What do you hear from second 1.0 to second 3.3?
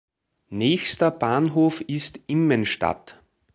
Bahnhof ist Immenstadt.